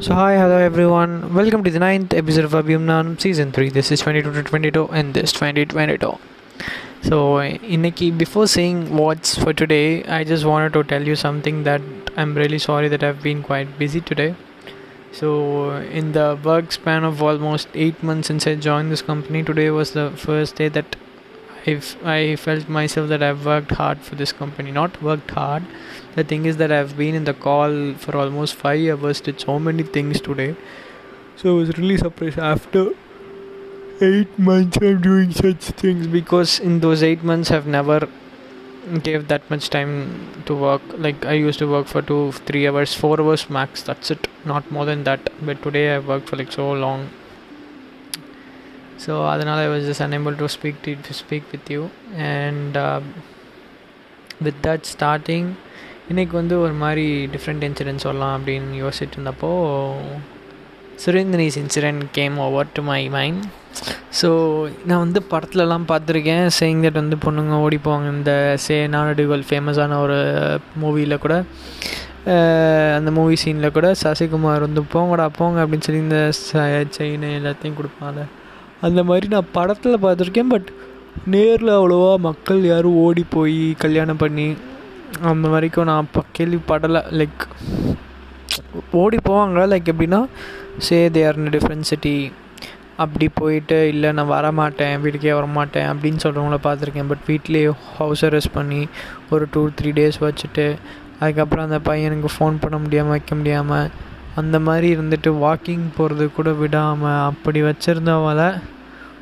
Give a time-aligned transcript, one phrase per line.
[0.00, 1.34] So hi, hello everyone.
[1.34, 3.68] Welcome to the ninth episode of Abhimnan season three.
[3.68, 6.16] This is 22 to 22 and this 2022.
[7.02, 11.16] So in a key, before saying what's for today, I just wanted to tell you
[11.16, 11.82] something that
[12.16, 14.36] I'm really sorry that I've been quite busy today.
[15.10, 19.70] So in the work span of almost eight months since I joined this company, today
[19.70, 20.94] was the first day that
[21.68, 24.70] I've I felt myself that I've worked hard for this company.
[24.70, 25.64] Not worked hard.
[26.14, 29.58] The thing is that I've been in the call for almost five hours, did so
[29.58, 30.54] many things today.
[31.36, 32.86] So I was really surprised after
[34.00, 38.08] eight months I'm doing such things because in those eight months I've never
[39.02, 40.82] gave that much time to work.
[40.96, 43.82] Like I used to work for two, three hours, four hours max.
[43.82, 44.28] That's it.
[44.44, 45.30] Not more than that.
[45.42, 47.10] But today I worked for like so long.
[49.04, 51.82] So அதனால் I was just unable to speak to speak with you
[52.30, 52.78] and
[54.46, 55.48] with that starting
[56.12, 59.50] இன்றைக்கி வந்து ஒரு மாதிரி different incident சொல்லலாம் அப்படின்னு யோசிச்சுட்டு இருந்தப்போ
[61.04, 63.42] Surendrani's incident came over to my mind
[64.20, 64.28] so
[64.88, 66.44] நான் வந்து படத்துலலாம் பார்த்துருக்கேன்.
[66.58, 68.08] சேயிங் தட் வந்து பொண்ணுங்க ஓடி போவாங்க.
[68.16, 68.32] இந்த
[68.64, 70.16] சே நானடிகள் ஃபேமஸான ஒரு
[70.82, 71.34] மூவியில் கூட.
[72.96, 76.18] அந்த மூவி சீனில் கூட சசிகுமார் வந்து போங்கடா போங்க அப்படின்னு சொல்லி இந்த
[76.96, 78.22] செயின் எல்லாத்தையும் கொடுப்பாங்க
[78.86, 80.68] அந்த மாதிரி நான் படத்தில் பார்த்துருக்கேன் பட்
[81.26, 84.48] நேரில் அவ்வளோவா மக்கள் யாரும் ஓடி போய் கல்யாணம் பண்ணி
[85.30, 87.00] அந்த வரைக்கும் நான் இப்போ கேள்விப்படலை.
[87.20, 87.44] லைக்
[89.02, 90.20] ஓடி போவாங்க லைக் எப்படின்னா
[90.86, 92.16] சே தேர் இன் டிஃப்ரெண்ட் சிட்டி
[92.96, 97.10] அப்படி போயிட்டு இல்லை நான் வரமாட்டேன் வீட்டுக்கே வரமாட்டேன் அப்படின்னு சொல்கிறவங்கள பார்த்துருக்கேன்.
[97.10, 98.80] பட் வீட்லேயே ஹவுஸ் அரெஸ்ட் பண்ணி
[99.30, 100.66] ஒரு டூ த்ரீ டேஸ் வச்சுட்டு
[101.20, 103.88] அதுக்கப்புறம் அந்த பையனுக்கு ஃபோன் பண்ண முடியாமல் வைக்க முடியாமல்
[104.34, 108.60] அந்த மாதிரி இருந்துட்டு வாக்கிங் போகிறது கூட விடாமல் அப்படி வச்சுருந்தவங்கள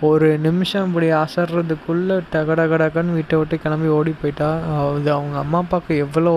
[0.00, 4.50] ஒரு நிமிஷம் இப்படி அசர்றதுக்குள்ளே டகடகடகன்னு வீட்டை விட்டு கிளம்பி ஓடி போயிட்டா.
[4.90, 6.32] அது அவங்க அம்மா அப்பாவுக்கு எவ்வளோ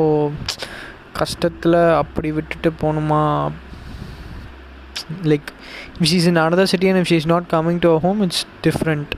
[1.20, 3.52] கஷ்டத்தில் அப்படி விட்டுட்டு போகணுமா?
[5.24, 5.50] Like
[6.02, 9.14] if is in another city and if she's not coming to a home it's different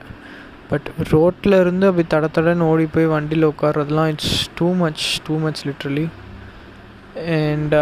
[0.68, 5.66] but ரோட்டில் இருந்து அப்படி தட தடன்னு ஓடி போய் வண்டியில் உட்கார்றதுலாம் it's too much too much
[5.68, 6.08] literally
[7.26, 7.74] and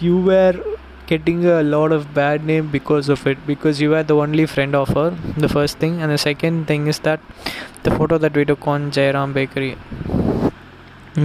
[0.00, 0.58] you were
[1.08, 4.74] getting a lot of bad name because of it because you were the only friend
[4.74, 7.20] of her the first thing and the second thing is that
[7.82, 9.72] the photo that we took on Jairam bakery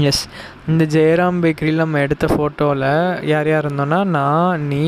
[0.06, 0.22] yes
[0.68, 2.86] இந்த ஜெயராம் பேக்கரியில் நம்ம எடுத்த ஃபோட்டோவில்
[3.26, 4.86] யார் யார் இருந்தோன்னா நான் நீ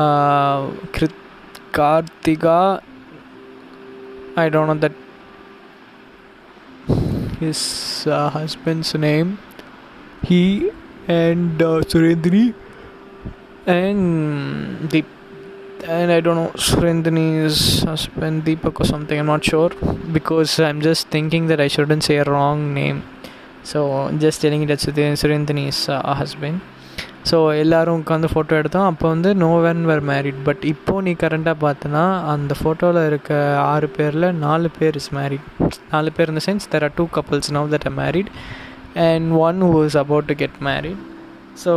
[0.00, 0.64] ஆஹ்,
[0.94, 1.20] கிருத்
[1.70, 2.58] Karthika
[4.36, 4.98] I don't know that
[7.40, 7.66] his
[8.36, 9.30] husband's name
[10.24, 10.42] he
[11.19, 12.43] and Surendri
[13.73, 14.01] and
[14.89, 15.09] Deep
[15.87, 19.69] and I don't know Surendani's husband Deepak or something I'm not sure
[20.11, 22.99] because I'm just thinking that I shouldn't say a wrong name
[23.63, 23.79] so
[24.17, 26.59] just telling it that Sudhi- Surendani's uh, husband
[27.29, 31.57] so எல்லோரும் உட்காந்து photo எடுத்தோம் அப்போ வந்து no when were married but இப்போது நீ கரண்ட்டாக
[31.61, 33.29] பார்த்தனா அந்த ஃபோட்டோவில் இருக்க
[33.69, 35.45] ஆறு பேரில் நாலு பேர் இஸ் மேரிட்
[35.91, 38.31] நாலு பேர் இந்த sense there are two couples now that are married
[38.95, 41.01] and one who is about to get married
[41.63, 41.73] so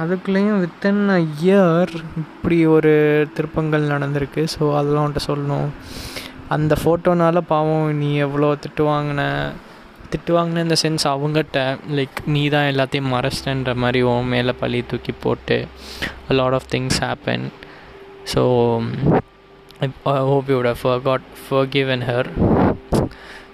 [0.00, 2.92] அதுக்குள்ளேயும் வித்தின் அ இயர் இப்படி ஒரு
[3.34, 4.44] திருப்பங்கள் நடந்திருக்கு.
[4.54, 5.68] ஸோ அதெல்லாம் உன்ட்ட சொல்லணும்.
[6.48, 9.22] அந்த ஃபோட்டோனால பாவம் நீ எவ்வளோ திட்டு வாங்கின
[10.12, 11.60] திட்டு வாங்கின இந்த சென்ஸ் அவங்ககிட்ட
[11.98, 15.56] லைக் நீ தான் எல்லாத்தையும் மறைச்சிட்டன்ற மாதிரி உன் மேலே பழி தூக்கி போட்டு
[16.38, 17.46] lot of things happen
[18.34, 18.42] so
[19.80, 20.60] I hope you
[21.02, 21.26] forgot
[21.68, 22.30] forgiven her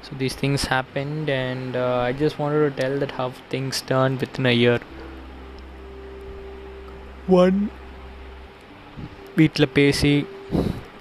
[0.09, 4.19] so these things happened and uh, i just wanted to tell that how things turned
[4.25, 4.81] within a year.
[7.41, 7.59] One
[9.39, 10.13] வீட்டில் பேசி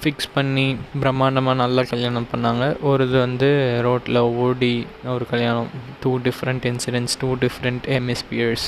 [0.01, 0.65] ஃபிக்ஸ் பண்ணி
[1.01, 2.65] பிரம்மாண்டமாக நல்லா கல்யாணம் பண்ணாங்க.
[2.89, 3.49] ஒரு இது வந்து
[3.85, 4.73] ரோட்டில் ஓடி
[5.13, 5.69] ஒரு கல்யாணம்.
[6.01, 8.67] Two different incidents two different hemispheres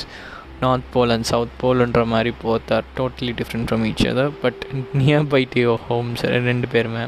[0.61, 4.63] north pole and south போல்ன்ற மாதிரி both are totally different from each other but
[5.33, 7.05] nearby two homes ரெண்டு பேருமே.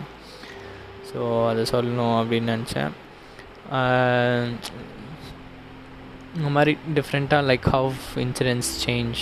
[1.12, 1.22] ஸோ
[1.52, 2.92] அதை சொல்லணும் அப்படின்னு நினச்சேன்.
[6.38, 9.21] இந்த மாதிரி டிஃப்ரெண்ட்டாக லைக் ஹவ் இன்சூரன்ஸ் சேஞ்ச்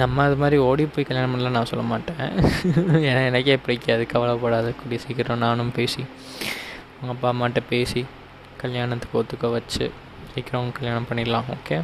[0.00, 2.20] நம்ம அது மாதிரி ஓடி போய் கல்யாணம் பண்ணலாம் நான் சொல்ல மாட்டேன்.
[3.08, 4.04] ஏன்னா எனக்கே பிடிக்காது.
[4.12, 4.72] கவலைப்படாத.
[4.80, 6.02] கூடிய சீக்கிரம் நானும் பேசி
[6.96, 8.02] அவங்க அப்பா அம்மாட்ட பேசி
[8.62, 9.84] கல்யாணத்துக்கு ஒத்துக்க வச்சு
[10.34, 11.48] சீக்கிரம் கல்யாணம் பண்ணிடலாம்.
[11.56, 11.78] ஓகே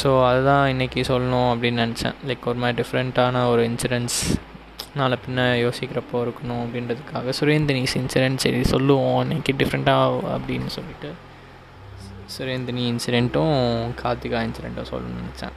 [0.00, 2.16] ஸோ அதுதான் இன்றைக்கி சொல்லணும் அப்படின்னு நினச்சேன்.
[2.28, 4.18] லைக் ஒரு மாதிரி டிஃப்ரெண்ட்டான ஒரு இன்சூரன்ஸ்
[4.94, 11.10] நாளை பின்ன யோசிக்கிறப்போ இருக்கணும் அப்படின்றதுக்காக சுரேந்தினிஸ் இன்சிடென்ட் சரி சொல்லுவோம் இன்னைக்கு டிஃப்ரெண்ட்டாக அப்படின்னு சொல்லிட்டு
[12.36, 13.54] சுரேந்தினி இன்சிடெண்ட்டும்
[14.02, 15.54] கார்த்திகா இன்சிடெண்ட்டும் சொல்லணும்னு நினச்சேன்.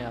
[0.00, 0.10] Yeah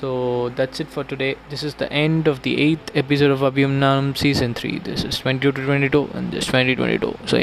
[0.00, 0.08] so
[0.56, 4.56] that's it for today this is the end of the eighth episode of அபியம்னாம் season
[4.60, 7.36] three this is twenty two twenty two and this twenty twenty two so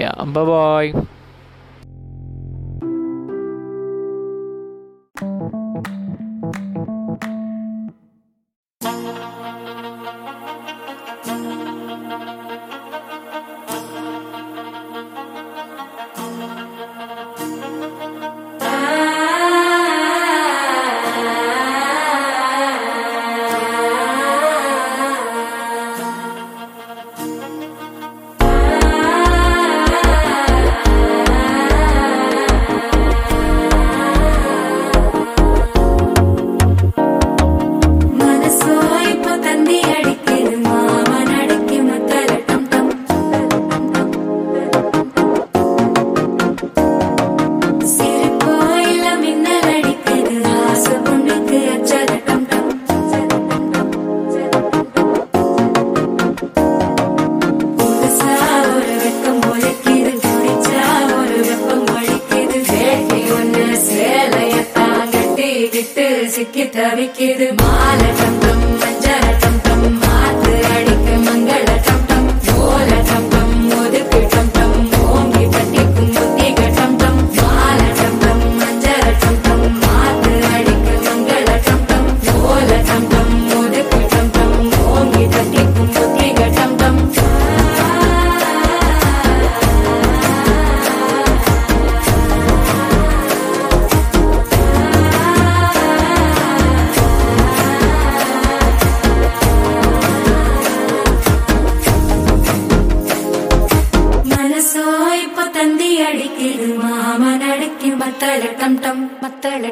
[104.63, 109.63] மனசோ இப்ப தந்தி அடிக்குது மாமன் அடிக்கும் மத்தள டம் டம் மத்தள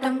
[0.00, 0.18] டம்.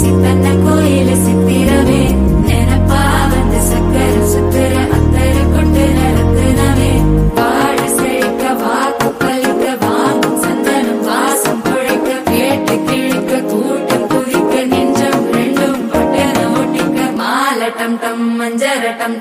[0.00, 2.02] சித்தன்ன கோயில சித்திரமே
[2.48, 3.00] நினப்பா
[3.32, 4.00] வந்து சக்கர
[4.32, 6.90] சுத்துற அத்தர கொண்டு நடத்துனவே
[7.36, 16.38] பாட செழிக்க வாக்கு பலிக்க வாங்கும் சந்தனம் வாசம் குழைக்க கேட்டு கிழிக்க கூட்டம் குதிக்க நெஞ்சம் ரெண்டும் பட்டன
[16.54, 18.26] ஓட்டிக்க மால டம் டம்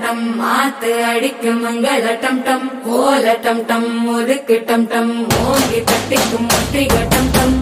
[0.03, 1.93] டம் மாத்து அடிக்க மங்கள
[2.23, 2.67] டம் டம்
[3.69, 7.55] டம் ஒதுக்கு டம் டம் ஓங்கி தட்டிக்கும் ஒற்றிக டம் டம்